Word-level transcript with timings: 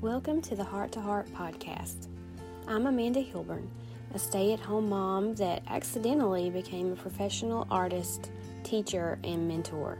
Welcome 0.00 0.42
to 0.42 0.54
the 0.54 0.62
Heart 0.62 0.92
to 0.92 1.00
Heart 1.00 1.26
podcast. 1.34 2.06
I'm 2.68 2.86
Amanda 2.86 3.20
Hilburn, 3.20 3.66
a 4.14 4.18
stay 4.20 4.52
at 4.52 4.60
home 4.60 4.88
mom 4.88 5.34
that 5.34 5.64
accidentally 5.66 6.50
became 6.50 6.92
a 6.92 6.94
professional 6.94 7.66
artist, 7.68 8.30
teacher, 8.62 9.18
and 9.24 9.48
mentor. 9.48 9.98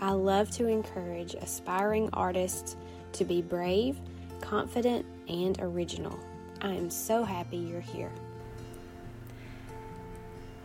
I 0.00 0.12
love 0.12 0.50
to 0.52 0.68
encourage 0.68 1.34
aspiring 1.34 2.08
artists 2.14 2.76
to 3.12 3.26
be 3.26 3.42
brave, 3.42 3.98
confident, 4.40 5.04
and 5.28 5.60
original. 5.60 6.18
I 6.62 6.72
am 6.72 6.88
so 6.88 7.22
happy 7.22 7.58
you're 7.58 7.82
here. 7.82 8.12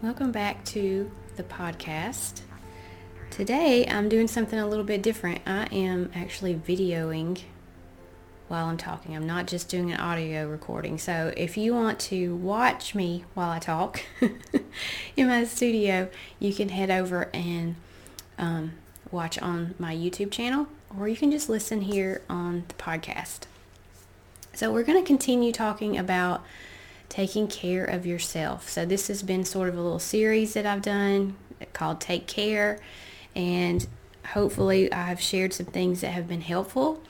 Welcome 0.02 0.32
back 0.32 0.64
to 0.68 1.12
the 1.36 1.44
podcast. 1.44 2.44
Today 3.32 3.86
I'm 3.86 4.08
doing 4.08 4.30
something 4.30 4.60
a 4.60 4.68
little 4.68 4.86
bit 4.86 5.04
different. 5.04 5.42
I 5.46 5.66
am 5.74 6.10
actually 6.16 6.56
videoing 6.56 7.38
while 8.52 8.66
I'm 8.66 8.76
talking. 8.76 9.16
I'm 9.16 9.26
not 9.26 9.48
just 9.48 9.70
doing 9.70 9.92
an 9.94 10.00
audio 10.02 10.46
recording. 10.46 10.98
So 10.98 11.34
if 11.38 11.56
you 11.56 11.74
want 11.74 12.02
to 12.02 12.36
watch 12.36 12.94
me 12.94 13.24
while 13.34 13.50
I 13.50 13.60
talk 13.60 14.04
in 15.16 15.28
my 15.28 15.46
studio, 15.46 16.10
you 16.38 16.54
can 16.54 16.68
head 16.68 16.92
over 16.92 17.30
and 17.34 17.78
um, 18.38 18.74
watch 19.10 19.40
on 19.40 19.74
my 19.80 19.96
YouTube 19.96 20.32
channel, 20.32 20.68
or 21.00 21.08
you 21.08 21.16
can 21.16 21.32
just 21.32 21.48
listen 21.48 21.80
here 21.80 22.24
on 22.30 22.66
the 22.68 22.74
podcast. 22.74 23.44
So 24.54 24.70
we're 24.70 24.84
going 24.84 25.02
to 25.02 25.08
continue 25.08 25.54
talking 25.54 25.98
about 25.98 26.44
taking 27.08 27.48
care 27.48 27.86
of 27.86 28.06
yourself. 28.06 28.68
So 28.68 28.86
this 28.86 29.08
has 29.08 29.24
been 29.24 29.46
sort 29.46 29.70
of 29.70 29.78
a 29.78 29.82
little 29.82 29.98
series 29.98 30.56
that 30.56 30.66
I've 30.66 30.82
done 30.82 31.38
called 31.72 32.02
Take 32.02 32.28
Care 32.28 32.80
and 33.34 33.88
hopefully 34.34 34.92
I've 34.92 35.22
shared 35.22 35.54
some 35.54 35.68
things 35.68 36.02
that 36.02 36.10
have 36.10 36.28
been 36.28 36.42
helpful. 36.42 37.02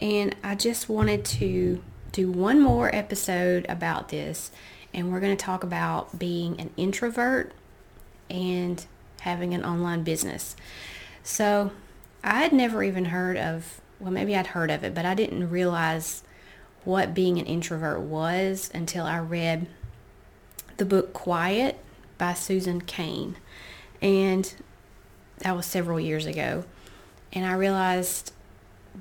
And 0.00 0.34
I 0.42 0.54
just 0.54 0.88
wanted 0.88 1.24
to 1.26 1.82
do 2.12 2.30
one 2.30 2.60
more 2.60 2.94
episode 2.94 3.66
about 3.68 4.08
this. 4.08 4.50
And 4.92 5.12
we're 5.12 5.20
going 5.20 5.36
to 5.36 5.44
talk 5.44 5.62
about 5.62 6.18
being 6.18 6.60
an 6.60 6.70
introvert 6.76 7.52
and 8.28 8.84
having 9.20 9.54
an 9.54 9.64
online 9.64 10.02
business. 10.02 10.56
So 11.22 11.70
I 12.24 12.40
had 12.40 12.52
never 12.52 12.82
even 12.82 13.06
heard 13.06 13.36
of, 13.36 13.80
well, 13.98 14.10
maybe 14.10 14.34
I'd 14.36 14.48
heard 14.48 14.70
of 14.70 14.82
it, 14.82 14.94
but 14.94 15.04
I 15.04 15.14
didn't 15.14 15.50
realize 15.50 16.22
what 16.84 17.14
being 17.14 17.38
an 17.38 17.46
introvert 17.46 18.00
was 18.00 18.70
until 18.72 19.04
I 19.04 19.18
read 19.18 19.66
the 20.78 20.84
book 20.86 21.12
Quiet 21.12 21.78
by 22.16 22.34
Susan 22.34 22.80
Cain. 22.80 23.36
And 24.00 24.52
that 25.38 25.54
was 25.54 25.66
several 25.66 26.00
years 26.00 26.24
ago. 26.26 26.64
And 27.32 27.44
I 27.44 27.52
realized 27.52 28.32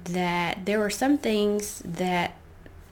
that 0.05 0.65
there 0.65 0.79
were 0.79 0.89
some 0.89 1.17
things 1.17 1.81
that 1.85 2.35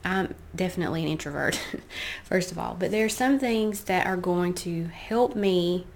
I'm 0.04 0.34
definitely 0.54 1.02
an 1.02 1.08
introvert, 1.08 1.60
first 2.24 2.52
of 2.52 2.58
all, 2.58 2.76
but 2.78 2.90
there 2.90 3.04
are 3.04 3.10
some 3.10 3.38
things 3.38 3.84
that 3.84 4.06
are 4.06 4.16
going 4.16 4.54
to 4.54 4.86
help 4.86 5.34
me 5.34 5.86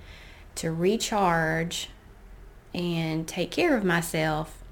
to 0.57 0.71
recharge 0.71 1.89
and 2.75 3.27
take 3.27 3.51
care 3.51 3.77
of 3.77 3.85
myself 3.85 4.63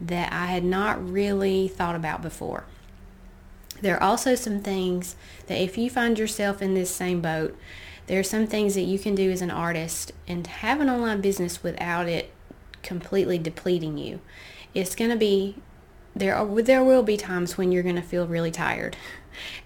that 0.00 0.32
I 0.32 0.46
had 0.46 0.64
not 0.64 1.10
really 1.10 1.68
thought 1.68 1.96
about 1.96 2.22
before. 2.22 2.64
There 3.80 3.96
are 3.96 4.02
also 4.02 4.34
some 4.34 4.60
things 4.60 5.16
that 5.46 5.60
if 5.60 5.78
you 5.78 5.90
find 5.90 6.18
yourself 6.18 6.62
in 6.62 6.74
this 6.74 6.90
same 6.90 7.20
boat, 7.20 7.56
there 8.06 8.18
are 8.18 8.24
some 8.24 8.46
things 8.46 8.74
that 8.74 8.82
you 8.82 8.98
can 8.98 9.14
do 9.14 9.30
as 9.30 9.42
an 9.42 9.50
artist 9.50 10.12
and 10.26 10.46
have 10.46 10.80
an 10.80 10.88
online 10.88 11.20
business 11.20 11.62
without 11.62 12.08
it 12.08 12.32
completely 12.82 13.38
depleting 13.38 13.98
you. 13.98 14.20
It's 14.74 14.94
going 14.94 15.10
to 15.10 15.16
be 15.16 15.56
there 16.14 16.34
are, 16.34 16.62
there 16.62 16.84
will 16.84 17.02
be 17.02 17.16
times 17.16 17.56
when 17.56 17.72
you're 17.72 17.82
going 17.82 17.96
to 17.96 18.02
feel 18.02 18.26
really 18.26 18.50
tired. 18.50 18.96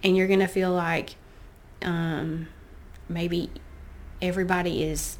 And 0.03 0.15
you're 0.15 0.27
going 0.27 0.39
to 0.39 0.47
feel 0.47 0.71
like 0.71 1.15
um, 1.81 2.47
maybe 3.09 3.49
everybody 4.21 4.83
is 4.83 5.17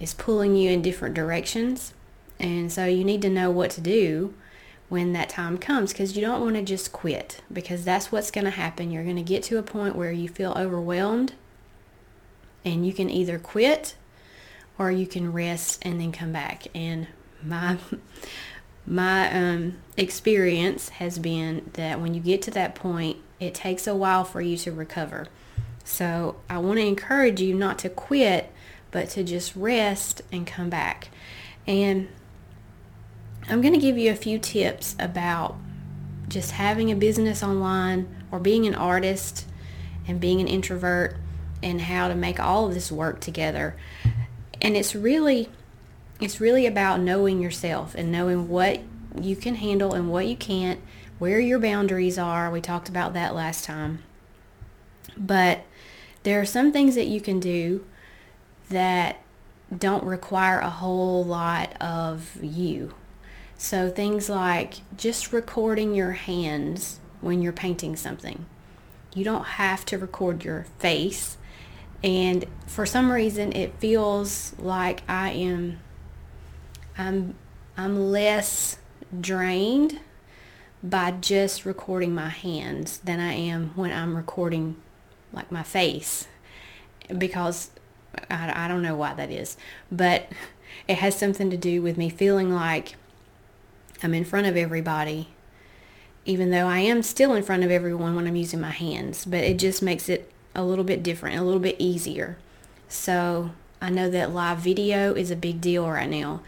is 0.00 0.14
pulling 0.14 0.54
you 0.54 0.70
in 0.70 0.82
different 0.82 1.14
directions. 1.14 1.92
And 2.38 2.70
so 2.70 2.84
you 2.84 3.02
need 3.02 3.22
to 3.22 3.28
know 3.28 3.50
what 3.50 3.70
to 3.72 3.80
do 3.80 4.34
when 4.88 5.12
that 5.12 5.28
time 5.28 5.58
comes 5.58 5.92
because 5.92 6.16
you 6.16 6.22
don't 6.22 6.40
want 6.40 6.54
to 6.54 6.62
just 6.62 6.92
quit 6.92 7.42
because 7.52 7.84
that's 7.84 8.12
what's 8.12 8.30
going 8.30 8.44
to 8.44 8.50
happen. 8.50 8.90
You're 8.90 9.04
going 9.04 9.16
to 9.16 9.22
get 9.22 9.42
to 9.44 9.58
a 9.58 9.62
point 9.62 9.96
where 9.96 10.12
you 10.12 10.28
feel 10.28 10.52
overwhelmed 10.56 11.34
and 12.64 12.86
you 12.86 12.92
can 12.92 13.10
either 13.10 13.38
quit 13.38 13.96
or 14.78 14.90
you 14.90 15.06
can 15.06 15.32
rest 15.32 15.80
and 15.82 16.00
then 16.00 16.12
come 16.12 16.32
back. 16.32 16.68
And 16.74 17.08
my 17.42 17.78
my 18.88 19.30
um, 19.30 19.76
experience 19.96 20.88
has 20.90 21.18
been 21.18 21.70
that 21.74 22.00
when 22.00 22.14
you 22.14 22.20
get 22.20 22.40
to 22.42 22.50
that 22.52 22.74
point, 22.74 23.18
it 23.38 23.54
takes 23.54 23.86
a 23.86 23.94
while 23.94 24.24
for 24.24 24.40
you 24.40 24.56
to 24.56 24.72
recover. 24.72 25.26
So 25.84 26.36
I 26.48 26.58
want 26.58 26.78
to 26.78 26.86
encourage 26.86 27.40
you 27.40 27.54
not 27.54 27.78
to 27.80 27.90
quit, 27.90 28.50
but 28.90 29.10
to 29.10 29.22
just 29.22 29.54
rest 29.54 30.22
and 30.32 30.46
come 30.46 30.70
back. 30.70 31.08
And 31.66 32.08
I'm 33.48 33.60
going 33.60 33.74
to 33.74 33.80
give 33.80 33.98
you 33.98 34.10
a 34.10 34.16
few 34.16 34.38
tips 34.38 34.96
about 34.98 35.56
just 36.28 36.52
having 36.52 36.90
a 36.90 36.96
business 36.96 37.42
online 37.42 38.24
or 38.30 38.38
being 38.38 38.66
an 38.66 38.74
artist 38.74 39.46
and 40.06 40.18
being 40.18 40.40
an 40.40 40.48
introvert 40.48 41.16
and 41.62 41.82
how 41.82 42.08
to 42.08 42.14
make 42.14 42.40
all 42.40 42.66
of 42.66 42.74
this 42.74 42.90
work 42.90 43.20
together. 43.20 43.76
And 44.62 44.76
it's 44.76 44.94
really 44.94 45.50
it's 46.20 46.40
really 46.40 46.66
about 46.66 47.00
knowing 47.00 47.40
yourself 47.40 47.94
and 47.94 48.10
knowing 48.10 48.48
what 48.48 48.80
you 49.20 49.36
can 49.36 49.56
handle 49.56 49.94
and 49.94 50.10
what 50.10 50.26
you 50.26 50.36
can't, 50.36 50.80
where 51.18 51.40
your 51.40 51.58
boundaries 51.58 52.18
are. 52.18 52.50
We 52.50 52.60
talked 52.60 52.88
about 52.88 53.14
that 53.14 53.34
last 53.34 53.64
time. 53.64 54.02
But 55.16 55.62
there 56.22 56.40
are 56.40 56.46
some 56.46 56.72
things 56.72 56.94
that 56.94 57.06
you 57.06 57.20
can 57.20 57.40
do 57.40 57.84
that 58.68 59.18
don't 59.76 60.04
require 60.04 60.60
a 60.60 60.70
whole 60.70 61.24
lot 61.24 61.80
of 61.80 62.42
you. 62.42 62.94
So 63.56 63.90
things 63.90 64.28
like 64.28 64.74
just 64.96 65.32
recording 65.32 65.94
your 65.94 66.12
hands 66.12 67.00
when 67.20 67.42
you're 67.42 67.52
painting 67.52 67.96
something. 67.96 68.46
You 69.14 69.24
don't 69.24 69.44
have 69.44 69.84
to 69.86 69.98
record 69.98 70.44
your 70.44 70.66
face 70.78 71.36
and 72.02 72.44
for 72.66 72.86
some 72.86 73.10
reason 73.10 73.52
it 73.52 73.74
feels 73.78 74.54
like 74.58 75.02
I 75.08 75.30
am 75.30 75.80
I'm 76.98 77.34
I'm 77.76 78.10
less 78.10 78.78
drained 79.18 80.00
by 80.82 81.12
just 81.12 81.64
recording 81.64 82.14
my 82.14 82.28
hands 82.28 82.98
than 82.98 83.20
I 83.20 83.32
am 83.32 83.70
when 83.76 83.92
I'm 83.92 84.16
recording 84.16 84.76
like 85.32 85.50
my 85.52 85.62
face 85.62 86.26
because 87.16 87.70
I, 88.30 88.64
I 88.64 88.68
don't 88.68 88.82
know 88.82 88.96
why 88.96 89.14
that 89.14 89.30
is 89.30 89.56
but 89.90 90.28
it 90.86 90.96
has 90.98 91.16
something 91.16 91.50
to 91.50 91.56
do 91.56 91.80
with 91.82 91.96
me 91.96 92.10
feeling 92.10 92.52
like 92.52 92.96
I'm 94.02 94.14
in 94.14 94.24
front 94.24 94.46
of 94.46 94.56
everybody 94.56 95.28
even 96.24 96.50
though 96.50 96.66
I 96.66 96.80
am 96.80 97.02
still 97.02 97.34
in 97.34 97.42
front 97.42 97.64
of 97.64 97.70
everyone 97.70 98.14
when 98.14 98.26
I'm 98.26 98.36
using 98.36 98.60
my 98.60 98.70
hands 98.70 99.24
but 99.24 99.40
it 99.40 99.58
just 99.58 99.82
makes 99.82 100.08
it 100.08 100.30
a 100.54 100.64
little 100.64 100.84
bit 100.84 101.02
different, 101.02 101.38
a 101.38 101.44
little 101.44 101.60
bit 101.60 101.76
easier. 101.78 102.36
So 102.88 103.52
I 103.80 103.90
know 103.90 104.10
that 104.10 104.34
live 104.34 104.58
video 104.58 105.14
is 105.14 105.30
a 105.30 105.36
big 105.36 105.60
deal 105.60 105.88
right 105.88 106.10
now 106.10 106.42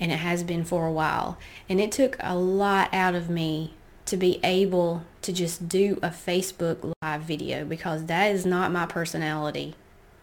and 0.00 0.10
it 0.10 0.18
has 0.18 0.42
been 0.42 0.64
for 0.64 0.86
a 0.86 0.92
while. 0.92 1.38
And 1.68 1.80
it 1.80 1.92
took 1.92 2.16
a 2.20 2.34
lot 2.34 2.92
out 2.92 3.14
of 3.14 3.30
me 3.30 3.74
to 4.06 4.16
be 4.16 4.40
able 4.42 5.04
to 5.22 5.32
just 5.32 5.68
do 5.68 5.98
a 6.02 6.08
Facebook 6.08 6.94
live 7.02 7.22
video 7.22 7.64
because 7.64 8.06
that 8.06 8.32
is 8.32 8.44
not 8.44 8.72
my 8.72 8.86
personality 8.86 9.74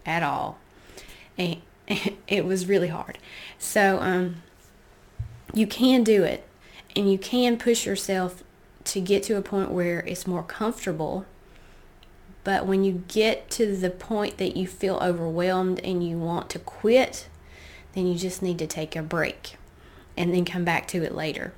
at 0.05 0.23
all. 0.23 0.57
And 1.37 1.61
it 2.27 2.43
was 2.43 2.65
really 2.65 2.89
hard. 2.89 3.19
So 3.59 3.99
um, 4.01 4.37
you 5.53 5.67
can 5.67 6.03
do 6.03 6.23
it 6.23 6.45
and 6.95 7.09
you 7.09 7.17
can 7.17 7.57
push 7.57 7.85
yourself 7.85 8.43
to 8.85 8.99
get 8.99 9.23
to 9.23 9.37
a 9.37 9.41
point 9.41 9.71
where 9.71 9.99
it's 9.99 10.25
more 10.25 10.43
comfortable 10.43 11.25
but 12.47 12.65
when 12.65 12.85
you 12.85 13.03
get 13.09 13.49
to 13.51 13.75
the 13.75 13.89
point 13.89 14.37
that 14.37 14.55
you 14.55 14.67
feel 14.67 14.99
overwhelmed 15.03 15.81
and 15.81 16.01
you 16.01 16.17
want 16.17 16.49
to 16.51 16.59
quit, 16.59 17.27
then 17.91 18.07
you 18.07 18.15
just 18.15 18.41
need 18.41 18.57
to 18.59 18.65
take 18.65 18.95
a 18.95 19.01
break 19.01 19.57
and 20.17 20.33
then 20.33 20.43
come 20.43 20.65
back 20.65 20.87
to 20.87 21.03
it 21.03 21.15
later. 21.15 21.53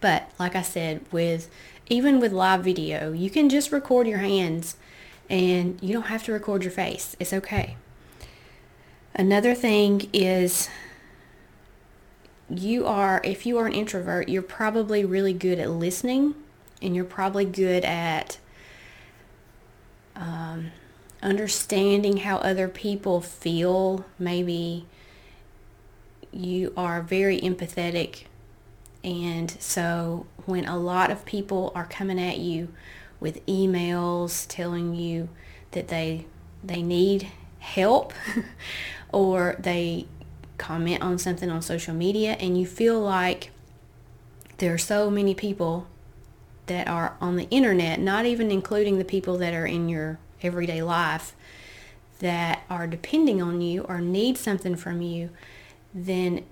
But 0.00 0.30
like 0.38 0.54
I 0.54 0.62
said, 0.62 1.04
with 1.10 1.50
even 1.88 2.20
with 2.20 2.32
live 2.32 2.64
video, 2.64 3.12
you 3.12 3.28
can 3.28 3.48
just 3.48 3.72
record 3.72 4.06
your 4.06 4.18
hands 4.18 4.76
and 5.28 5.78
you 5.82 5.92
don't 5.92 6.04
have 6.04 6.22
to 6.24 6.32
record 6.32 6.62
your 6.62 6.72
face. 6.72 7.16
It's 7.18 7.32
okay. 7.32 7.76
Another 9.14 9.54
thing 9.54 10.08
is 10.12 10.68
you 12.50 12.86
are 12.86 13.20
if 13.24 13.46
you 13.46 13.58
are 13.58 13.66
an 13.66 13.72
introvert, 13.72 14.28
you're 14.28 14.42
probably 14.42 15.04
really 15.04 15.32
good 15.32 15.58
at 15.58 15.70
listening 15.70 16.34
and 16.82 16.94
you're 16.94 17.04
probably 17.04 17.44
good 17.44 17.84
at 17.84 18.38
um, 20.14 20.70
understanding 21.22 22.18
how 22.18 22.36
other 22.38 22.68
people 22.68 23.20
feel. 23.20 24.04
Maybe 24.18 24.86
you 26.34 26.72
are 26.76 27.02
very 27.02 27.40
empathetic. 27.40 28.24
And 29.02 29.50
so 29.60 30.26
when 30.46 30.64
a 30.64 30.78
lot 30.78 31.10
of 31.10 31.24
people 31.24 31.72
are 31.74 31.86
coming 31.86 32.20
at 32.20 32.38
you 32.38 32.68
with 33.20 33.44
emails 33.46 34.46
telling 34.48 34.94
you 34.94 35.28
that 35.72 35.88
they 35.88 36.26
they 36.62 36.82
need 36.82 37.28
help 37.58 38.12
or 39.12 39.56
they 39.58 40.06
comment 40.56 41.02
on 41.02 41.18
something 41.18 41.50
on 41.50 41.60
social 41.60 41.94
media 41.94 42.32
and 42.32 42.58
you 42.58 42.66
feel 42.66 43.00
like 43.00 43.50
there 44.58 44.72
are 44.72 44.78
so 44.78 45.10
many 45.10 45.34
people 45.34 45.86
that 46.66 46.88
are 46.88 47.16
on 47.20 47.36
the 47.36 47.48
internet, 47.50 48.00
not 48.00 48.24
even 48.24 48.50
including 48.50 48.98
the 48.98 49.04
people 49.04 49.36
that 49.38 49.52
are 49.52 49.66
in 49.66 49.88
your 49.88 50.18
everyday 50.42 50.82
life 50.82 51.34
that 52.20 52.62
are 52.70 52.86
depending 52.86 53.42
on 53.42 53.60
you 53.60 53.82
or 53.82 54.00
need 54.00 54.38
something 54.38 54.76
from 54.76 55.02
you, 55.02 55.30
then 55.94 56.44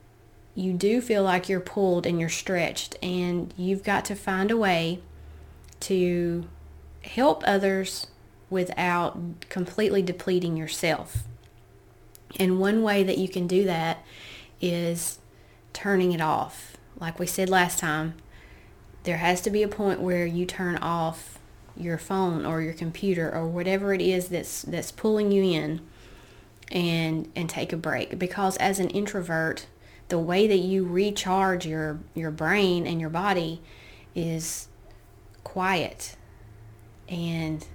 you 0.54 0.72
do 0.72 1.00
feel 1.00 1.22
like 1.24 1.48
you're 1.48 1.60
pulled 1.60 2.06
and 2.06 2.20
you're 2.20 2.28
stretched 2.28 2.96
and 3.02 3.52
you've 3.56 3.82
got 3.82 4.04
to 4.04 4.14
find 4.14 4.50
a 4.50 4.56
way 4.56 5.00
to 5.80 6.44
help 7.02 7.42
others 7.46 8.06
without 8.48 9.18
completely 9.48 10.02
depleting 10.02 10.56
yourself. 10.56 11.24
And 12.38 12.60
one 12.60 12.82
way 12.82 13.02
that 13.02 13.18
you 13.18 13.28
can 13.28 13.46
do 13.46 13.64
that 13.64 14.04
is 14.60 15.18
turning 15.72 16.12
it 16.12 16.20
off. 16.20 16.76
Like 17.00 17.18
we 17.18 17.26
said 17.26 17.48
last 17.48 17.78
time, 17.78 18.14
there 19.02 19.16
has 19.16 19.40
to 19.42 19.50
be 19.50 19.62
a 19.62 19.68
point 19.68 20.00
where 20.00 20.26
you 20.26 20.46
turn 20.46 20.76
off 20.76 21.38
your 21.76 21.98
phone 21.98 22.46
or 22.46 22.60
your 22.60 22.74
computer 22.74 23.32
or 23.34 23.48
whatever 23.48 23.94
it 23.94 24.00
is 24.00 24.28
that's 24.28 24.62
that's 24.62 24.92
pulling 24.92 25.32
you 25.32 25.42
in 25.42 25.80
and 26.72 27.30
and 27.36 27.48
take 27.48 27.72
a 27.72 27.76
break. 27.76 28.18
Because 28.18 28.56
as 28.56 28.80
an 28.80 28.90
introvert 28.90 29.66
the 30.08 30.18
way 30.18 30.46
that 30.46 30.58
you 30.58 30.84
recharge 30.84 31.64
your 31.64 32.00
your 32.14 32.30
brain 32.30 32.86
and 32.86 33.00
your 33.00 33.10
body 33.10 33.62
is 34.14 34.68
quiet 35.44 36.16
and 37.08 37.66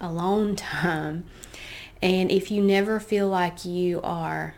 alone 0.00 0.56
time. 0.56 1.24
And 2.02 2.30
if 2.30 2.50
you 2.50 2.62
never 2.62 2.98
feel 2.98 3.28
like 3.28 3.64
you 3.64 4.00
are 4.02 4.56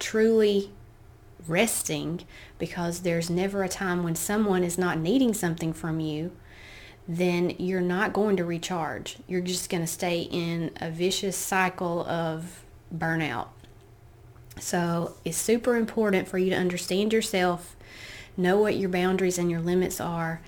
truly 0.00 0.72
resting 1.46 2.22
because 2.58 3.00
there's 3.00 3.30
never 3.30 3.62
a 3.62 3.68
time 3.68 4.02
when 4.02 4.14
someone 4.14 4.64
is 4.64 4.76
not 4.76 4.98
needing 4.98 5.32
something 5.32 5.72
from 5.72 6.00
you, 6.00 6.32
then 7.08 7.54
you're 7.58 7.80
not 7.80 8.12
going 8.12 8.36
to 8.36 8.44
recharge. 8.44 9.18
You're 9.26 9.40
just 9.40 9.68
going 9.68 9.82
to 9.82 9.86
stay 9.86 10.22
in 10.22 10.70
a 10.76 10.90
vicious 10.90 11.36
cycle 11.36 12.04
of 12.06 12.62
burnout. 12.94 13.48
So 14.58 15.14
it's 15.24 15.36
super 15.36 15.76
important 15.76 16.28
for 16.28 16.38
you 16.38 16.50
to 16.50 16.56
understand 16.56 17.12
yourself, 17.12 17.76
know 18.36 18.58
what 18.58 18.76
your 18.76 18.90
boundaries 18.90 19.38
and 19.38 19.50
your 19.50 19.60
limits 19.60 20.00
are, 20.00 20.40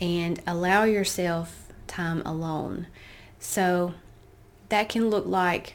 and 0.00 0.40
allow 0.46 0.84
yourself 0.84 1.68
time 1.86 2.22
alone. 2.26 2.86
So 3.38 3.94
that 4.68 4.88
can 4.88 5.08
look 5.08 5.26
like 5.26 5.74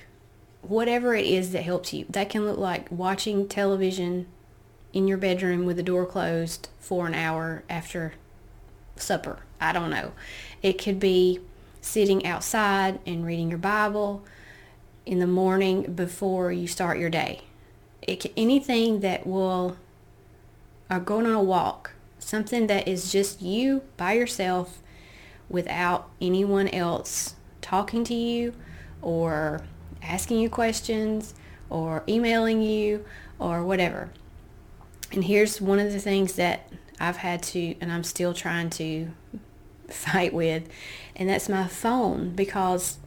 whatever 0.62 1.16
it 1.16 1.26
is 1.26 1.52
that 1.52 1.64
helps 1.64 1.94
you. 1.94 2.06
That 2.10 2.30
can 2.30 2.46
look 2.46 2.58
like 2.58 2.92
watching 2.92 3.48
television 3.48 4.28
in 4.94 5.08
your 5.08 5.18
bedroom 5.18 5.66
with 5.66 5.78
the 5.78 5.84
door 5.84 6.06
closed 6.06 6.70
for 6.80 7.08
an 7.08 7.14
hour 7.14 7.64
after 7.70 8.14
supper. 8.96 9.40
I 9.60 9.72
don't 9.72 9.90
know. 9.90 10.14
It 10.62 10.82
could 10.82 11.00
be 11.00 11.40
sitting 11.82 12.26
outside 12.26 13.00
and 13.06 13.26
reading 13.26 13.50
your 13.50 13.58
Bible 13.58 14.24
in 15.06 15.20
the 15.20 15.28
morning 15.28 15.94
before 15.94 16.52
you 16.52 16.68
start 16.68 17.00
your 17.00 17.10
day. 17.10 17.42
It 18.02 18.20
can, 18.20 18.32
anything 18.38 19.00
that 19.02 19.26
will 19.26 19.78
or 20.90 21.00
going 21.00 21.26
on 21.26 21.34
a 21.34 21.44
walk, 21.44 21.92
something 22.18 22.68
that 22.68 22.88
is 22.88 23.12
just 23.12 23.42
you 23.42 23.84
by 23.98 24.14
yourself 24.14 24.80
without 25.50 26.10
anyone 26.22 26.68
else 26.70 27.36
talking 27.62 28.04
to 28.06 28.14
you 28.14 28.54
or 29.02 29.62
asking 30.02 30.40
you 30.40 30.50
questions 30.50 31.34
or 31.70 32.04
emailing 32.08 32.62
you 32.62 33.06
or 33.38 33.64
whatever. 33.64 34.10
And 35.12 35.24
here's 35.24 35.60
one 35.60 35.80
of 35.80 35.92
the 35.92 36.00
things 36.00 36.34
that 36.34 36.72
I've 37.00 37.18
had 37.18 37.42
to, 37.44 37.76
and 37.82 37.92
I'm 37.92 38.04
still 38.04 38.34
trying 38.34 38.70
to 38.72 39.10
fight 39.94 40.34
with, 40.34 40.68
and 41.16 41.30
that's 41.30 41.50
my 41.50 41.68
phone 41.68 42.32
because 42.36 42.98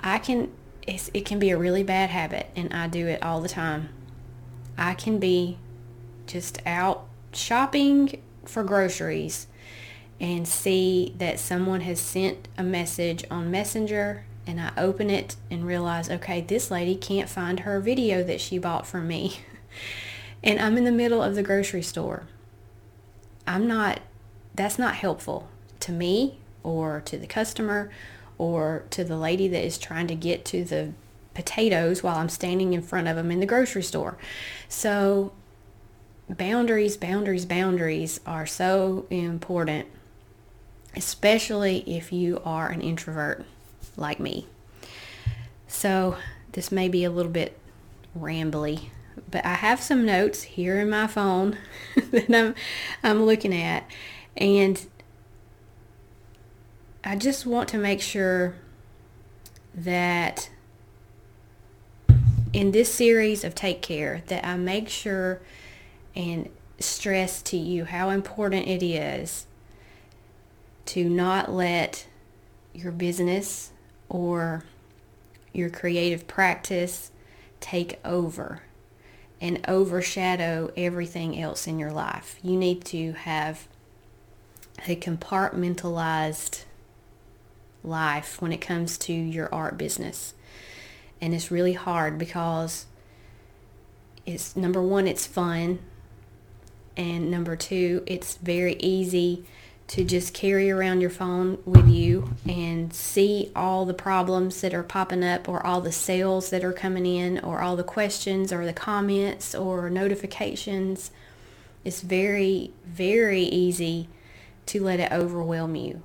I 0.00 0.18
can, 0.18 0.50
it 0.86 1.24
can 1.24 1.38
be 1.38 1.50
a 1.50 1.58
really 1.58 1.82
bad 1.82 2.10
habit, 2.10 2.48
and 2.56 2.72
I 2.72 2.88
do 2.88 3.06
it 3.06 3.22
all 3.22 3.40
the 3.40 3.48
time. 3.48 3.90
I 4.76 4.94
can 4.94 5.18
be 5.18 5.58
just 6.26 6.60
out 6.66 7.06
shopping 7.32 8.22
for 8.44 8.62
groceries 8.62 9.46
and 10.20 10.46
see 10.46 11.14
that 11.18 11.38
someone 11.38 11.82
has 11.82 12.00
sent 12.00 12.48
a 12.56 12.62
message 12.62 13.24
on 13.30 13.50
Messenger 13.50 14.24
and 14.46 14.60
I 14.60 14.72
open 14.76 15.10
it 15.10 15.36
and 15.50 15.66
realize, 15.66 16.08
okay, 16.08 16.40
this 16.40 16.70
lady 16.70 16.96
can't 16.96 17.28
find 17.28 17.60
her 17.60 17.80
video 17.80 18.22
that 18.24 18.40
she 18.40 18.56
bought 18.58 18.86
from 18.86 19.06
me. 19.06 19.40
and 20.42 20.58
I'm 20.58 20.78
in 20.78 20.84
the 20.84 20.92
middle 20.92 21.22
of 21.22 21.34
the 21.34 21.42
grocery 21.42 21.82
store. 21.82 22.26
I'm 23.46 23.66
not, 23.66 24.00
that's 24.54 24.78
not 24.78 24.94
helpful 24.94 25.48
to 25.80 25.92
me 25.92 26.38
or 26.62 27.00
to 27.06 27.16
the 27.18 27.26
customer 27.26 27.90
or 28.36 28.84
to 28.90 29.04
the 29.04 29.16
lady 29.16 29.48
that 29.48 29.64
is 29.64 29.78
trying 29.78 30.06
to 30.06 30.14
get 30.14 30.44
to 30.44 30.64
the 30.64 30.92
potatoes 31.34 32.02
while 32.02 32.16
I'm 32.16 32.28
standing 32.28 32.72
in 32.72 32.82
front 32.82 33.08
of 33.08 33.16
them 33.16 33.30
in 33.30 33.40
the 33.40 33.46
grocery 33.46 33.82
store. 33.82 34.16
So 34.68 35.32
boundaries, 36.28 36.96
boundaries, 36.96 37.46
boundaries 37.46 38.20
are 38.26 38.46
so 38.46 39.06
important, 39.10 39.86
especially 40.96 41.84
if 41.86 42.12
you 42.12 42.40
are 42.44 42.68
an 42.68 42.80
introvert 42.80 43.44
like 43.96 44.20
me. 44.20 44.46
So 45.66 46.16
this 46.52 46.72
may 46.72 46.88
be 46.88 47.04
a 47.04 47.10
little 47.10 47.32
bit 47.32 47.58
rambly, 48.18 48.88
but 49.30 49.44
I 49.44 49.54
have 49.54 49.80
some 49.80 50.04
notes 50.04 50.42
here 50.42 50.80
in 50.80 50.90
my 50.90 51.06
phone 51.06 51.56
that 52.10 52.34
I'm, 52.34 52.54
I'm 53.02 53.24
looking 53.24 53.54
at. 53.54 53.88
And 54.36 54.84
I 57.04 57.16
just 57.16 57.46
want 57.46 57.68
to 57.70 57.78
make 57.78 58.00
sure 58.00 58.56
that 59.74 60.50
in 62.52 62.72
this 62.72 62.92
series 62.92 63.44
of 63.44 63.54
Take 63.54 63.82
Care 63.82 64.22
that 64.26 64.44
I 64.44 64.56
make 64.56 64.88
sure 64.88 65.40
and 66.16 66.48
stress 66.80 67.40
to 67.42 67.56
you 67.56 67.84
how 67.84 68.10
important 68.10 68.66
it 68.66 68.82
is 68.82 69.46
to 70.86 71.08
not 71.08 71.52
let 71.52 72.06
your 72.74 72.90
business 72.90 73.70
or 74.08 74.64
your 75.52 75.70
creative 75.70 76.26
practice 76.26 77.12
take 77.60 78.00
over 78.04 78.62
and 79.40 79.60
overshadow 79.68 80.72
everything 80.76 81.40
else 81.40 81.66
in 81.66 81.78
your 81.78 81.92
life. 81.92 82.38
You 82.42 82.56
need 82.56 82.84
to 82.86 83.12
have 83.12 83.68
a 84.86 84.96
compartmentalized 84.96 86.64
life 87.84 88.40
when 88.40 88.52
it 88.52 88.60
comes 88.60 88.98
to 88.98 89.12
your 89.12 89.52
art 89.54 89.78
business. 89.78 90.34
And 91.20 91.34
it's 91.34 91.50
really 91.50 91.72
hard 91.72 92.18
because 92.18 92.86
it's 94.26 94.56
number 94.56 94.82
one, 94.82 95.06
it's 95.06 95.26
fun. 95.26 95.78
And 96.96 97.30
number 97.30 97.56
two, 97.56 98.02
it's 98.06 98.36
very 98.36 98.74
easy 98.74 99.44
to 99.88 100.04
just 100.04 100.34
carry 100.34 100.70
around 100.70 101.00
your 101.00 101.10
phone 101.10 101.58
with 101.64 101.88
you 101.88 102.34
and 102.46 102.92
see 102.92 103.50
all 103.56 103.86
the 103.86 103.94
problems 103.94 104.60
that 104.60 104.74
are 104.74 104.82
popping 104.82 105.24
up 105.24 105.48
or 105.48 105.66
all 105.66 105.80
the 105.80 105.92
sales 105.92 106.50
that 106.50 106.62
are 106.62 106.74
coming 106.74 107.06
in 107.06 107.38
or 107.40 107.62
all 107.62 107.74
the 107.74 107.82
questions 107.82 108.52
or 108.52 108.66
the 108.66 108.72
comments 108.74 109.54
or 109.54 109.88
notifications. 109.88 111.10
It's 111.84 112.02
very, 112.02 112.72
very 112.84 113.42
easy 113.42 114.08
to 114.66 114.84
let 114.84 115.00
it 115.00 115.10
overwhelm 115.10 115.74
you 115.74 116.02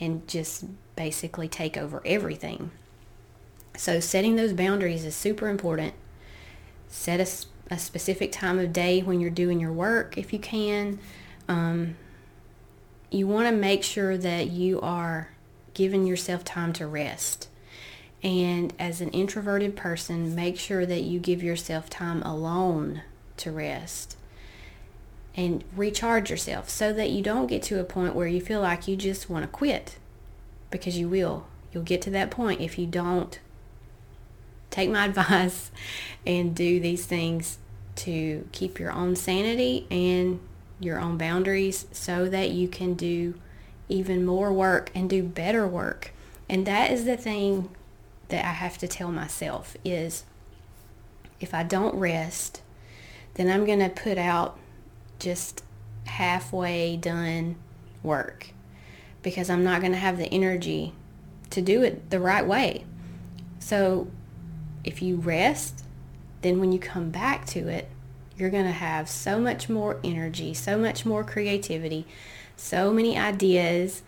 and 0.00 0.26
just 0.26 0.64
basically 1.00 1.48
take 1.48 1.78
over 1.78 2.02
everything. 2.04 2.70
So 3.74 4.00
setting 4.00 4.36
those 4.36 4.52
boundaries 4.52 5.02
is 5.06 5.16
super 5.16 5.48
important. 5.48 5.94
Set 6.88 7.20
a, 7.20 7.74
a 7.74 7.78
specific 7.78 8.30
time 8.30 8.58
of 8.58 8.70
day 8.74 9.00
when 9.00 9.18
you're 9.18 9.30
doing 9.30 9.60
your 9.60 9.72
work 9.72 10.18
if 10.18 10.30
you 10.30 10.38
can. 10.38 10.98
Um, 11.48 11.96
you 13.10 13.26
want 13.26 13.48
to 13.48 13.56
make 13.56 13.82
sure 13.82 14.18
that 14.18 14.48
you 14.50 14.78
are 14.82 15.30
giving 15.72 16.06
yourself 16.06 16.44
time 16.44 16.74
to 16.74 16.86
rest. 16.86 17.48
And 18.22 18.74
as 18.78 19.00
an 19.00 19.08
introverted 19.08 19.76
person, 19.76 20.34
make 20.34 20.58
sure 20.58 20.84
that 20.84 21.00
you 21.00 21.18
give 21.18 21.42
yourself 21.42 21.88
time 21.88 22.20
alone 22.24 23.00
to 23.38 23.50
rest 23.50 24.18
and 25.34 25.64
recharge 25.74 26.28
yourself 26.28 26.68
so 26.68 26.92
that 26.92 27.08
you 27.08 27.22
don't 27.22 27.46
get 27.46 27.62
to 27.62 27.80
a 27.80 27.84
point 27.84 28.14
where 28.14 28.28
you 28.28 28.42
feel 28.42 28.60
like 28.60 28.86
you 28.86 28.96
just 28.96 29.30
want 29.30 29.44
to 29.44 29.48
quit 29.48 29.96
because 30.70 30.98
you 30.98 31.08
will. 31.08 31.46
You'll 31.72 31.82
get 31.82 32.02
to 32.02 32.10
that 32.10 32.30
point 32.30 32.60
if 32.60 32.78
you 32.78 32.86
don't 32.86 33.38
take 34.70 34.90
my 34.90 35.04
advice 35.06 35.70
and 36.26 36.54
do 36.54 36.80
these 36.80 37.06
things 37.06 37.58
to 37.96 38.48
keep 38.52 38.78
your 38.78 38.92
own 38.92 39.16
sanity 39.16 39.86
and 39.90 40.40
your 40.78 40.98
own 40.98 41.18
boundaries 41.18 41.86
so 41.92 42.28
that 42.28 42.50
you 42.50 42.66
can 42.66 42.94
do 42.94 43.34
even 43.88 44.24
more 44.24 44.52
work 44.52 44.90
and 44.94 45.10
do 45.10 45.22
better 45.22 45.66
work. 45.66 46.12
And 46.48 46.66
that 46.66 46.90
is 46.90 47.04
the 47.04 47.16
thing 47.16 47.68
that 48.28 48.44
I 48.44 48.52
have 48.52 48.78
to 48.78 48.88
tell 48.88 49.10
myself 49.10 49.76
is 49.84 50.24
if 51.40 51.52
I 51.52 51.62
don't 51.62 51.94
rest, 51.94 52.62
then 53.34 53.50
I'm 53.50 53.64
going 53.66 53.80
to 53.80 53.88
put 53.88 54.18
out 54.18 54.58
just 55.18 55.62
halfway 56.06 56.96
done 56.96 57.56
work 58.02 58.52
because 59.22 59.50
I'm 59.50 59.64
not 59.64 59.80
going 59.80 59.92
to 59.92 59.98
have 59.98 60.16
the 60.16 60.32
energy 60.32 60.94
to 61.50 61.60
do 61.60 61.82
it 61.82 62.10
the 62.10 62.20
right 62.20 62.46
way. 62.46 62.84
So 63.58 64.08
if 64.84 65.02
you 65.02 65.16
rest, 65.16 65.84
then 66.42 66.60
when 66.60 66.72
you 66.72 66.78
come 66.78 67.10
back 67.10 67.46
to 67.46 67.68
it, 67.68 67.88
you're 68.36 68.50
going 68.50 68.64
to 68.64 68.72
have 68.72 69.08
so 69.08 69.38
much 69.38 69.68
more 69.68 70.00
energy, 70.02 70.54
so 70.54 70.78
much 70.78 71.04
more 71.04 71.22
creativity, 71.22 72.06
so 72.56 72.92
many 72.92 73.18
ideas, 73.18 74.02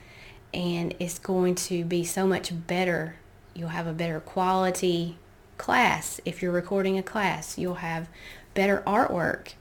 and 0.54 0.94
it's 0.98 1.18
going 1.18 1.54
to 1.54 1.84
be 1.84 2.04
so 2.04 2.26
much 2.26 2.52
better. 2.66 3.16
You'll 3.54 3.68
have 3.68 3.86
a 3.86 3.92
better 3.92 4.20
quality 4.20 5.18
class 5.58 6.20
if 6.24 6.40
you're 6.40 6.52
recording 6.52 6.96
a 6.96 7.02
class. 7.02 7.58
You'll 7.58 7.74
have 7.76 8.08
better 8.54 8.82
artwork 8.86 9.52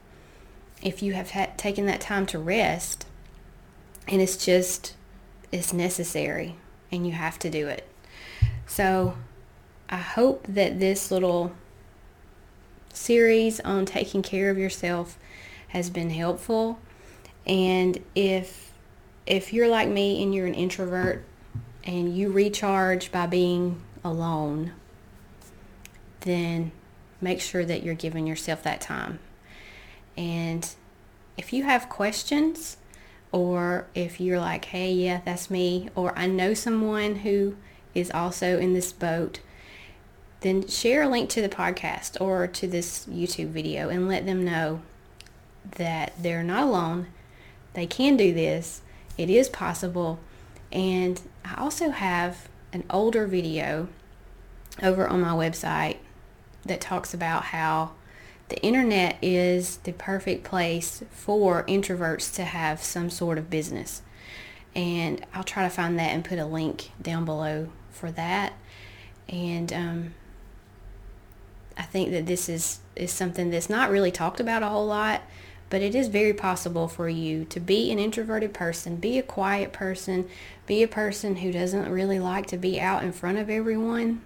if 0.82 1.02
you 1.02 1.12
have 1.12 1.30
had, 1.30 1.58
taken 1.58 1.86
that 1.86 2.00
time 2.00 2.26
to 2.26 2.38
rest. 2.38 3.06
And 4.08 4.20
it's 4.20 4.42
just, 4.42 4.96
it's 5.52 5.72
necessary 5.72 6.56
and 6.90 7.06
you 7.06 7.12
have 7.12 7.38
to 7.40 7.50
do 7.50 7.68
it. 7.68 7.86
So 8.66 9.16
I 9.88 9.98
hope 9.98 10.46
that 10.48 10.80
this 10.80 11.10
little 11.10 11.52
series 12.92 13.60
on 13.60 13.86
taking 13.86 14.22
care 14.22 14.50
of 14.50 14.58
yourself 14.58 15.18
has 15.68 15.90
been 15.90 16.10
helpful. 16.10 16.78
And 17.46 18.02
if 18.14 18.72
if 19.24 19.52
you're 19.52 19.68
like 19.68 19.88
me 19.88 20.22
and 20.22 20.34
you're 20.34 20.46
an 20.46 20.54
introvert 20.54 21.24
and 21.84 22.16
you 22.16 22.30
recharge 22.30 23.12
by 23.12 23.26
being 23.26 23.80
alone, 24.02 24.72
then 26.20 26.72
make 27.20 27.40
sure 27.40 27.64
that 27.64 27.82
you're 27.82 27.94
giving 27.94 28.26
yourself 28.26 28.62
that 28.64 28.80
time. 28.80 29.20
And 30.16 30.68
if 31.36 31.52
you 31.52 31.62
have 31.62 31.88
questions 31.88 32.76
or 33.32 33.86
if 33.94 34.20
you're 34.20 34.38
like, 34.38 34.66
hey, 34.66 34.92
yeah, 34.92 35.22
that's 35.24 35.50
me, 35.50 35.88
or 35.94 36.16
I 36.16 36.26
know 36.26 36.54
someone 36.54 37.16
who 37.16 37.56
is 37.94 38.10
also 38.10 38.58
in 38.58 38.74
this 38.74 38.92
boat, 38.92 39.40
then 40.40 40.66
share 40.68 41.02
a 41.02 41.08
link 41.08 41.30
to 41.30 41.40
the 41.40 41.48
podcast 41.48 42.20
or 42.20 42.46
to 42.46 42.66
this 42.66 43.06
YouTube 43.06 43.48
video 43.48 43.88
and 43.88 44.08
let 44.08 44.26
them 44.26 44.44
know 44.44 44.82
that 45.76 46.12
they're 46.20 46.42
not 46.42 46.64
alone. 46.64 47.06
They 47.74 47.86
can 47.86 48.16
do 48.16 48.34
this. 48.34 48.82
It 49.16 49.30
is 49.30 49.48
possible. 49.48 50.18
And 50.70 51.20
I 51.44 51.60
also 51.60 51.90
have 51.90 52.48
an 52.72 52.84
older 52.90 53.26
video 53.26 53.88
over 54.82 55.06
on 55.06 55.20
my 55.20 55.30
website 55.30 55.98
that 56.64 56.80
talks 56.80 57.14
about 57.14 57.44
how 57.44 57.92
the 58.52 58.62
internet 58.62 59.16
is 59.22 59.78
the 59.78 59.92
perfect 59.92 60.44
place 60.44 61.02
for 61.10 61.62
introverts 61.64 62.34
to 62.34 62.44
have 62.44 62.82
some 62.82 63.08
sort 63.08 63.38
of 63.38 63.48
business. 63.48 64.02
And 64.74 65.24
I'll 65.32 65.42
try 65.42 65.62
to 65.62 65.70
find 65.70 65.98
that 65.98 66.10
and 66.10 66.22
put 66.22 66.38
a 66.38 66.44
link 66.44 66.90
down 67.00 67.24
below 67.24 67.70
for 67.92 68.10
that. 68.10 68.52
And 69.26 69.72
um, 69.72 70.14
I 71.78 71.82
think 71.84 72.10
that 72.10 72.26
this 72.26 72.50
is, 72.50 72.80
is 72.94 73.10
something 73.10 73.48
that's 73.48 73.70
not 73.70 73.90
really 73.90 74.10
talked 74.10 74.38
about 74.38 74.62
a 74.62 74.68
whole 74.68 74.86
lot, 74.86 75.22
but 75.70 75.80
it 75.80 75.94
is 75.94 76.08
very 76.08 76.34
possible 76.34 76.88
for 76.88 77.08
you 77.08 77.46
to 77.46 77.58
be 77.58 77.90
an 77.90 77.98
introverted 77.98 78.52
person, 78.52 78.96
be 78.96 79.18
a 79.18 79.22
quiet 79.22 79.72
person, 79.72 80.28
be 80.66 80.82
a 80.82 80.88
person 80.88 81.36
who 81.36 81.52
doesn't 81.52 81.90
really 81.90 82.20
like 82.20 82.44
to 82.48 82.58
be 82.58 82.78
out 82.78 83.02
in 83.02 83.12
front 83.12 83.38
of 83.38 83.48
everyone. 83.48 84.20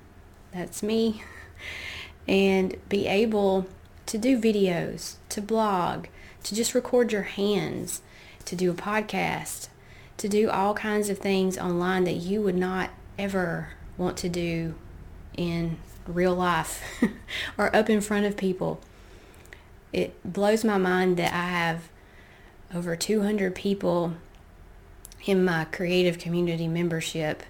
That's 0.50 0.82
me. 0.82 1.22
And 2.28 2.74
be 2.88 3.06
able 3.06 3.68
to 4.06 4.18
do 4.18 4.40
videos, 4.40 5.16
to 5.28 5.40
blog, 5.40 6.06
to 6.44 6.54
just 6.54 6.74
record 6.74 7.12
your 7.12 7.22
hands, 7.22 8.02
to 8.44 8.56
do 8.56 8.70
a 8.70 8.74
podcast, 8.74 9.68
to 10.16 10.28
do 10.28 10.48
all 10.48 10.74
kinds 10.74 11.08
of 11.08 11.18
things 11.18 11.58
online 11.58 12.04
that 12.04 12.14
you 12.14 12.40
would 12.40 12.56
not 12.56 12.90
ever 13.18 13.70
want 13.98 14.16
to 14.18 14.28
do 14.28 14.74
in 15.36 15.76
real 16.06 16.34
life 16.34 16.82
or 17.58 17.74
up 17.74 17.90
in 17.90 18.00
front 18.00 18.26
of 18.26 18.36
people. 18.36 18.80
It 19.92 20.14
blows 20.24 20.64
my 20.64 20.78
mind 20.78 21.16
that 21.16 21.32
I 21.32 21.48
have 21.48 21.88
over 22.74 22.96
200 22.96 23.54
people 23.54 24.14
in 25.24 25.44
my 25.44 25.64
creative 25.64 26.18
community 26.18 26.68
membership 26.68 27.42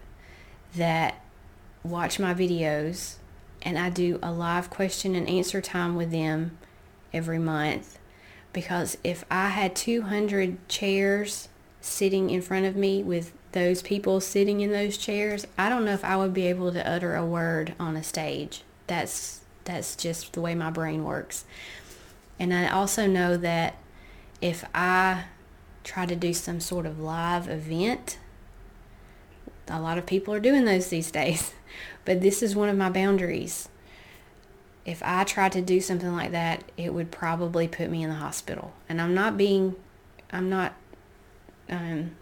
that 0.75 1.21
watch 1.83 2.19
my 2.19 2.35
videos 2.35 3.17
and 3.67 3.77
I 3.77 3.91
do 3.91 4.21
a 4.23 4.31
live 4.31 4.71
question 4.71 5.17
and 5.17 5.29
answer 5.29 5.61
time 5.61 5.97
with 5.97 6.13
them 6.13 6.57
every 7.13 7.41
month 7.41 7.99
because 8.53 8.97
if 9.03 9.25
I 9.29 9.49
had 9.49 9.75
200 9.75 10.69
chairs 10.69 11.49
sitting 11.81 12.31
in 12.31 12.43
front 12.43 12.65
of 12.65 12.77
me 12.77 13.03
with 13.03 13.33
those 13.51 13.83
people 13.83 14.21
sitting 14.21 14.61
in 14.61 14.71
those 14.71 14.97
chairs, 14.97 15.49
I 15.59 15.69
don't 15.69 15.85
know 15.85 15.93
if 15.93 16.05
I 16.05 16.17
would 16.17 16.33
be 16.33 16.47
able 16.47 16.73
to 16.73 16.89
utter 16.89 17.17
a 17.17 17.27
word 17.27 17.75
on 17.81 17.97
a 17.97 18.05
stage. 18.05 18.63
That's 18.87 19.41
that's 19.65 19.97
just 19.97 20.35
the 20.35 20.41
way 20.41 20.55
my 20.55 20.71
brain 20.71 21.03
works. 21.03 21.45
And 22.39 22.55
I 22.55 22.69
also 22.69 23.09
know 23.09 23.37
that 23.37 23.77
if 24.41 24.65
I 24.77 25.25
try 25.83 26.07
to 26.07 26.15
do 26.15 26.33
some 26.33 26.61
sort 26.61 26.87
of 26.87 27.01
live 27.01 27.49
event, 27.49 28.19
a 29.69 29.81
lot 29.81 29.99
of 29.99 30.07
people 30.07 30.33
are 30.35 30.41
doing 30.41 30.65
those 30.65 30.89
these 30.89 31.11
days. 31.11 31.53
But 32.07 32.21
this 32.21 32.41
is 32.41 32.55
one 32.55 32.69
of 32.69 32.77
my 32.77 32.89
boundaries. 32.89 33.69
If 34.85 35.03
I 35.05 35.25
tried 35.25 35.51
to 35.53 35.61
do 35.61 35.81
something 35.81 36.13
like 36.13 36.31
that, 36.31 36.63
it 36.77 36.95
would 36.95 37.11
probably 37.11 37.67
put 37.67 37.91
me 37.91 38.05
in 38.05 38.09
the 38.09 38.15
hospital. 38.15 38.73
And 38.89 39.01
I'm 39.01 39.13
not 39.13 39.37
being, 39.37 39.75
I'm 40.31 40.49
not 40.49 40.75
um, 41.69 42.13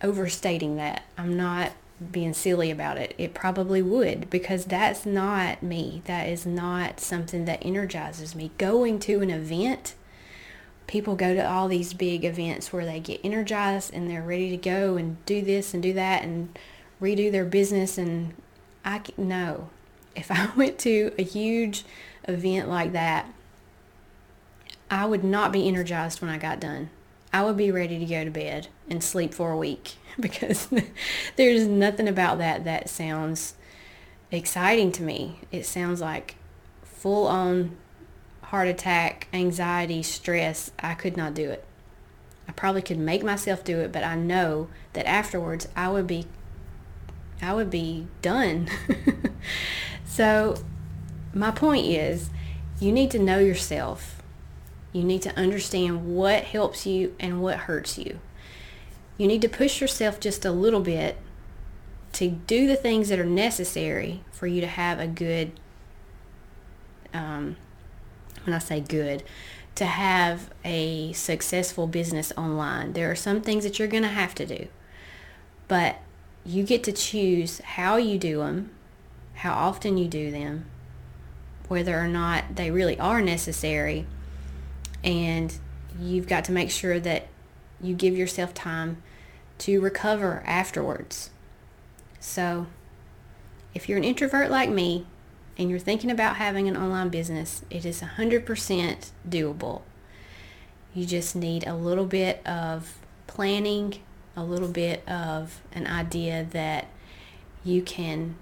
overstating 0.00 0.76
that. 0.76 1.02
I'm 1.18 1.36
not 1.36 1.72
being 2.12 2.32
silly 2.32 2.70
about 2.70 2.96
it. 2.96 3.14
It 3.18 3.34
probably 3.34 3.82
would 3.82 4.30
because 4.30 4.64
that's 4.64 5.04
not 5.04 5.62
me. 5.62 6.02
That 6.06 6.28
is 6.28 6.46
not 6.46 7.00
something 7.00 7.44
that 7.44 7.64
energizes 7.64 8.34
me. 8.34 8.52
Going 8.56 8.98
to 9.00 9.20
an 9.20 9.30
event, 9.30 9.94
people 10.90 11.14
go 11.14 11.32
to 11.32 11.48
all 11.48 11.68
these 11.68 11.94
big 11.94 12.24
events 12.24 12.72
where 12.72 12.84
they 12.84 12.98
get 12.98 13.20
energized 13.22 13.94
and 13.94 14.10
they're 14.10 14.24
ready 14.24 14.50
to 14.50 14.56
go 14.56 14.96
and 14.96 15.24
do 15.24 15.40
this 15.40 15.72
and 15.72 15.80
do 15.80 15.92
that 15.92 16.24
and 16.24 16.58
redo 17.00 17.30
their 17.30 17.44
business 17.44 17.96
and 17.96 18.34
I 18.84 19.00
know 19.16 19.70
If 20.16 20.32
I 20.32 20.50
went 20.56 20.80
to 20.80 21.12
a 21.16 21.22
huge 21.22 21.84
event 22.26 22.68
like 22.68 22.90
that, 22.90 23.32
I 24.90 25.06
would 25.06 25.22
not 25.22 25.52
be 25.52 25.68
energized 25.68 26.20
when 26.20 26.28
I 26.28 26.38
got 26.38 26.58
done. 26.58 26.90
I 27.32 27.44
would 27.44 27.56
be 27.56 27.70
ready 27.70 28.00
to 28.00 28.04
go 28.04 28.24
to 28.24 28.30
bed 28.30 28.66
and 28.88 29.00
sleep 29.00 29.32
for 29.32 29.52
a 29.52 29.56
week 29.56 29.94
because 30.18 30.66
there's 31.36 31.68
nothing 31.68 32.08
about 32.08 32.38
that 32.38 32.64
that 32.64 32.88
sounds 32.88 33.54
exciting 34.32 34.90
to 34.90 35.04
me. 35.04 35.42
It 35.52 35.66
sounds 35.66 36.00
like 36.00 36.34
full 36.82 37.28
on 37.28 37.76
heart 38.50 38.68
attack, 38.68 39.26
anxiety, 39.32 40.02
stress. 40.02 40.70
I 40.78 40.94
could 40.94 41.16
not 41.16 41.34
do 41.34 41.50
it. 41.50 41.64
I 42.48 42.52
probably 42.52 42.82
could 42.82 42.98
make 42.98 43.22
myself 43.22 43.64
do 43.64 43.80
it, 43.80 43.92
but 43.92 44.04
I 44.04 44.14
know 44.14 44.68
that 44.92 45.06
afterwards 45.06 45.68
I 45.76 45.88
would 45.88 46.06
be 46.06 46.26
I 47.42 47.54
would 47.54 47.70
be 47.70 48.06
done. 48.22 48.68
so 50.04 50.56
my 51.32 51.50
point 51.50 51.86
is 51.86 52.30
you 52.78 52.92
need 52.92 53.10
to 53.12 53.18
know 53.18 53.38
yourself 53.38 54.20
you 54.92 55.04
need 55.04 55.22
to 55.22 55.36
understand 55.36 56.16
what 56.16 56.44
helps 56.44 56.86
you 56.86 57.14
and 57.20 57.40
what 57.40 57.58
hurts 57.58 57.96
you. 57.96 58.18
You 59.16 59.28
need 59.28 59.42
to 59.42 59.48
push 59.48 59.80
yourself 59.80 60.18
just 60.18 60.44
a 60.44 60.50
little 60.50 60.80
bit 60.80 61.16
to 62.14 62.28
do 62.28 62.66
the 62.66 62.76
things 62.76 63.08
that 63.08 63.18
are 63.18 63.24
necessary 63.24 64.22
for 64.32 64.46
you 64.46 64.60
to 64.60 64.66
have 64.66 64.98
a 64.98 65.06
good, 65.06 65.52
um, 67.14 67.56
when 68.44 68.54
I 68.54 68.58
say 68.58 68.80
good, 68.80 69.22
to 69.76 69.86
have 69.86 70.50
a 70.64 71.12
successful 71.12 71.86
business 71.86 72.32
online. 72.36 72.92
There 72.92 73.10
are 73.10 73.16
some 73.16 73.40
things 73.40 73.64
that 73.64 73.78
you're 73.78 73.88
going 73.88 74.02
to 74.02 74.08
have 74.08 74.34
to 74.36 74.46
do, 74.46 74.68
but 75.68 75.96
you 76.44 76.64
get 76.64 76.82
to 76.84 76.92
choose 76.92 77.58
how 77.60 77.96
you 77.96 78.18
do 78.18 78.38
them, 78.38 78.70
how 79.34 79.52
often 79.52 79.96
you 79.96 80.08
do 80.08 80.30
them, 80.30 80.66
whether 81.68 81.98
or 81.98 82.08
not 82.08 82.56
they 82.56 82.70
really 82.70 82.98
are 82.98 83.22
necessary 83.22 84.06
and 85.02 85.56
you've 85.98 86.26
got 86.26 86.44
to 86.44 86.52
make 86.52 86.70
sure 86.70 87.00
that 87.00 87.28
you 87.80 87.94
give 87.94 88.16
yourself 88.16 88.52
time 88.52 89.02
to 89.58 89.80
recover 89.80 90.42
afterwards. 90.46 91.30
So, 92.18 92.66
if 93.74 93.88
you're 93.88 93.98
an 93.98 94.04
introvert 94.04 94.50
like 94.50 94.68
me 94.68 95.06
and 95.60 95.68
you're 95.68 95.78
thinking 95.78 96.10
about 96.10 96.36
having 96.36 96.68
an 96.68 96.76
online 96.76 97.10
business, 97.10 97.62
it 97.68 97.84
is 97.84 98.00
100% 98.00 99.10
doable. 99.28 99.82
You 100.94 101.04
just 101.04 101.36
need 101.36 101.66
a 101.66 101.74
little 101.74 102.06
bit 102.06 102.44
of 102.46 102.96
planning, 103.26 104.00
a 104.34 104.42
little 104.42 104.68
bit 104.68 105.06
of 105.06 105.60
an 105.72 105.86
idea 105.86 106.46
that 106.52 106.86
you 107.62 107.82
can 107.82 108.36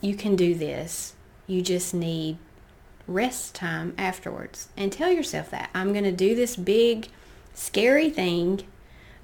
you 0.00 0.14
can 0.14 0.36
do 0.36 0.54
this. 0.54 1.14
You 1.48 1.60
just 1.60 1.92
need 1.92 2.38
rest 3.08 3.56
time 3.56 3.94
afterwards. 3.98 4.68
And 4.76 4.92
tell 4.92 5.10
yourself 5.10 5.50
that 5.50 5.70
I'm 5.74 5.92
going 5.92 6.04
to 6.04 6.12
do 6.12 6.36
this 6.36 6.54
big 6.54 7.08
scary 7.52 8.10
thing. 8.10 8.62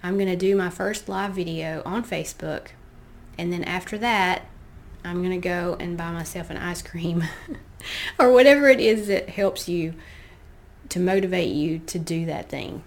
I'm 0.02 0.16
going 0.16 0.28
to 0.28 0.35
do 0.37 0.56
my 0.56 0.68
first 0.68 1.09
live 1.09 1.35
video 1.35 1.80
on 1.85 2.02
Facebook. 2.04 2.71
And 3.38 3.52
then 3.52 3.62
after 3.62 3.97
that, 3.99 4.47
I'm 5.04 5.18
going 5.18 5.38
to 5.38 5.49
go 5.49 5.76
and 5.78 5.96
buy 5.96 6.11
myself 6.11 6.50
an 6.50 6.56
ice 6.56 6.82
cream 6.82 7.25
or 8.18 8.32
whatever 8.32 8.68
it 8.68 8.80
is 8.80 9.06
that 9.08 9.28
helps 9.28 9.68
you 9.68 9.94
to 10.88 10.99
motivate 10.99 11.54
you 11.54 11.78
to 11.80 11.99
do 11.99 12.26
that 12.26 12.49
thing. 12.49 12.82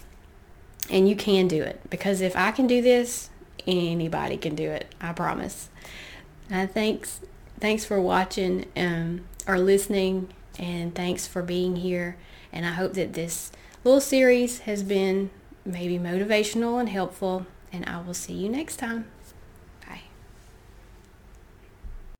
And 0.89 1.07
you 1.07 1.15
can 1.15 1.47
do 1.47 1.61
it 1.61 1.81
because 1.89 2.21
if 2.21 2.35
I 2.35 2.51
can 2.51 2.65
do 2.65 2.81
this, 2.81 3.29
anybody 3.67 4.37
can 4.37 4.55
do 4.55 4.69
it. 4.69 4.93
I 4.99 5.13
promise. 5.13 5.69
Uh, 6.51 6.65
thanks, 6.65 7.21
thanks 7.59 7.85
for 7.85 8.01
watching 8.01 8.65
um, 8.75 9.25
or 9.45 9.59
listening, 9.59 10.29
and 10.57 10.95
thanks 10.95 11.27
for 11.27 11.43
being 11.43 11.75
here. 11.75 12.17
And 12.51 12.65
I 12.65 12.71
hope 12.71 12.93
that 12.93 13.13
this 13.13 13.51
little 13.83 14.01
series 14.01 14.59
has 14.59 14.81
been 14.81 15.29
maybe 15.65 15.99
motivational 15.99 16.79
and 16.79 16.89
helpful. 16.89 17.45
And 17.71 17.85
I 17.85 18.01
will 18.01 18.13
see 18.13 18.33
you 18.33 18.49
next 18.49 18.77
time. 18.77 19.05